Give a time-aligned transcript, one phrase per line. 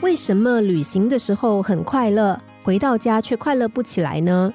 [0.00, 4.52] 为什么旅行的时候很快乐，回到家却快乐不起来呢？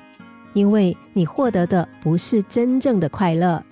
[0.53, 3.63] 因为你获得的不是真正的快乐。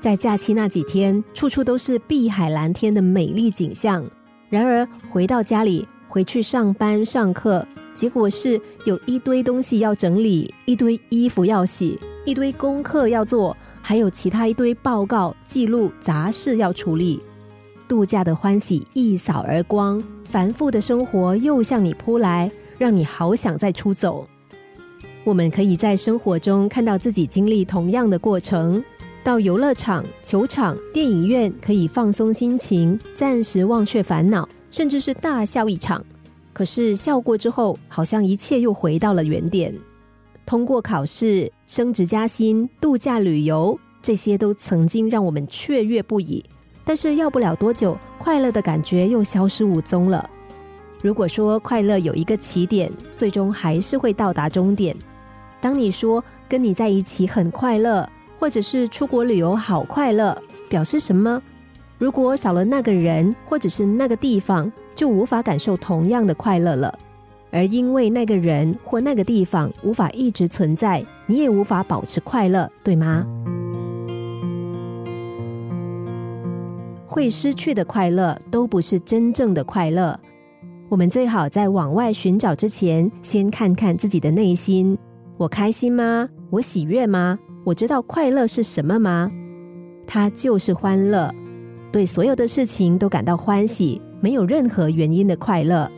[0.00, 4.04] 在假期那几天，处处都是碧海蓝天的美丽景象。
[4.48, 17.20] 然而回到家里，回去上班上课，结果是有一堆东西要整理，一堆衣服要洗，一堆功课要做，还有其他一堆报告、记录、杂事要处理。
[17.88, 24.26] 度假的欢喜一扫而光，繁复的生活又向你扑来，让你好想再出走。
[25.24, 28.82] 我们可以在生活中看到自己经历同样的过程。
[29.22, 36.02] 到游乐场、球场、电影院，可以放松心情，暂时忘却烦恼，甚至是大笑一场。
[36.54, 39.74] 可是笑过之后，好像一切又回到了原点。
[40.46, 46.42] 通过考试、升职加薪、度假旅游，这些都曾经让我们雀跃不已。
[46.84, 50.24] 但是要不了多久，快乐的感觉又消失无踪了。
[51.02, 54.94] 如果说快乐有一个起点，最终还是会到达终点。
[55.60, 58.08] 当你说跟你在一起很快乐。
[58.38, 60.36] 或者是出国旅游好快乐，
[60.68, 61.40] 表示什么？
[61.96, 66.92] 如果少了那个人，或者是那个地方，就无法感受同样的快乐了。
[67.52, 73.24] 而因为那个人或那个地方无法一直存在，你也无法保持快乐，对吗？
[77.12, 80.18] 会失去的快乐都不是真正的快乐。
[80.88, 84.96] 我们最好在往外寻找之前，先看看自己的内心：
[85.36, 86.26] 我开心吗？
[86.48, 87.38] 我喜悦吗？
[87.64, 89.30] 我知道快乐是什么吗？
[90.06, 91.30] 它就是欢乐，
[91.92, 95.90] 对所有的事情都感到欢喜，没有任何原因的快乐。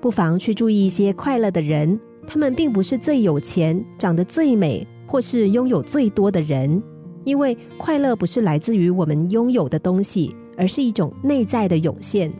[0.00, 6.82] 不妨去注意一些快乐的人，他们并不是最有钱、长得最美，或是拥有最多的人，
[7.24, 12.32] 因为快乐不是来自于我们拥有的东西，而是一种内在的涌现，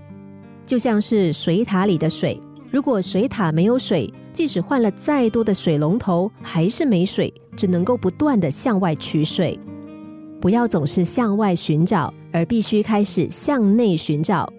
[0.64, 2.41] 就像是水塔里的水。
[2.70, 9.58] 如果水塔没有水，即使换了再多的水龙头，还是没水，只能够不断的向外取水。
[10.40, 14.51] 不要总是向外寻找，而必须开始向内寻找。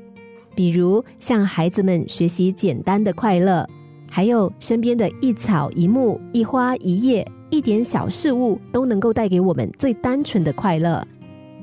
[0.54, 3.66] 比如，向孩子们学习简单的快乐，
[4.10, 11.06] 还有身边的一草一木、一花一叶、一点小事物，都能够带给我们最单纯的快乐。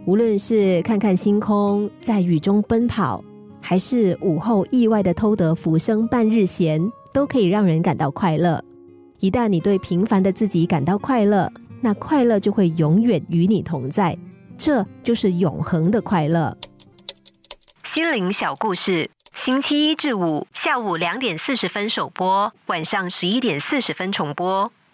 [0.04, 3.24] 无论是看看星空，在雨中奔跑。
[3.60, 8.62] 还是午后意外的偷得浮生半日闲，都可以让人感到快乐。
[9.18, 11.50] 一旦你对平凡的自己感到快乐，
[11.80, 14.16] 那快乐就会永远与你同在，
[14.56, 16.56] 这就是永恒的快乐。
[17.82, 24.70] 心灵小故事，星期一至五下午两点四十分首播，晚上十一点四十分重播。